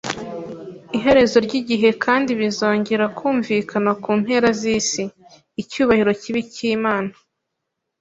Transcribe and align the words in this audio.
iherezo 0.97 1.37
ry’igihe 1.45 1.89
kandi 2.03 2.29
bizongera 2.39 3.05
kumvikana 3.17 3.91
ku 4.03 4.09
mpera 4.21 4.49
z’isi. 4.59 5.03
Icyubahiro 5.61 6.11
kibe 6.21 6.39
icy’Imana, 6.45 7.11